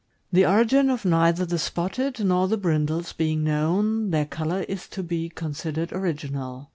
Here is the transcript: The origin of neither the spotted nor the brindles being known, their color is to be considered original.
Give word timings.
The 0.31 0.47
origin 0.47 0.89
of 0.89 1.05
neither 1.05 1.45
the 1.45 1.59
spotted 1.59 2.25
nor 2.25 2.47
the 2.47 2.57
brindles 2.57 3.13
being 3.13 3.43
known, 3.43 4.09
their 4.09 4.25
color 4.25 4.65
is 4.67 4.87
to 4.87 5.03
be 5.03 5.29
considered 5.29 5.93
original. 5.93 6.69